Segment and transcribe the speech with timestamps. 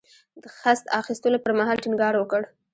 [0.41, 2.41] د خصت اخیستلو پر مهال ټینګار وکړ.